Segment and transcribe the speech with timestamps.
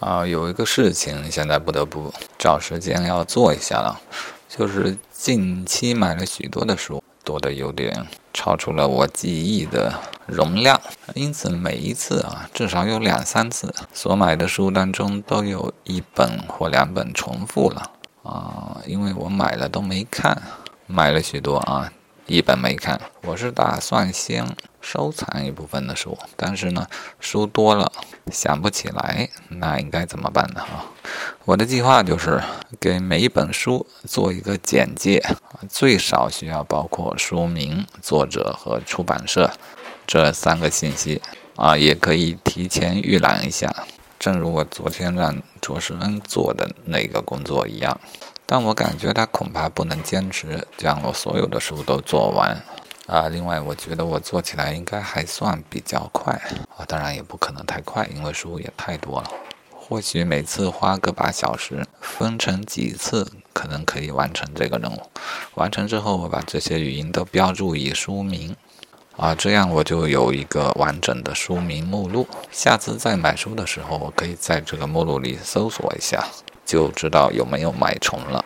[0.00, 4.00] 啊，有一个事情现在不得不找时间要做一下了，
[4.48, 9.92] 就是近期买了许多的书，多的有点超出了我记忆的
[10.26, 10.80] 容量，
[11.14, 17.90] 因此每一次啊，至少有两三次所买的书当中都有一本或两本重复了。
[18.22, 20.42] 啊，因为我买了都没看，
[20.86, 21.92] 买了许多啊。
[22.26, 24.46] 一本没看，我是打算先
[24.80, 26.86] 收藏一部分的书，但是呢，
[27.18, 27.92] 书多了
[28.32, 30.60] 想不起来，那应该怎么办呢？
[30.60, 30.86] 啊，
[31.44, 32.42] 我的计划就是
[32.78, 35.22] 给每一本书做一个简介，
[35.68, 39.50] 最少需要包括书名、作者和出版社
[40.06, 41.20] 这三个信息
[41.56, 43.74] 啊，也可以提前预览一下，
[44.18, 48.00] 正如我昨天让卓世恩做的那个工作一样。
[48.46, 52.60] 但我感觉他恐怕不能坚持将我所有的书都做完
[53.10, 53.28] 啊！
[53.28, 56.32] 另外，我觉得我做起来应该还算比较快
[56.76, 59.28] 啊，当然也不可能太快，因为书也太多了。
[59.72, 65.02] 或许每次花个把小时，分成几次，可能可以完成这个任务。
[65.54, 68.54] 完成之后，我把这些语音都标注以书名
[69.16, 72.28] 啊，这样我就有一个完整的书名目录。
[72.52, 76.24] 下次再买书的时候，我可以在这个目录里搜索一下。
[76.64, 78.44] 就知道有没有买重了。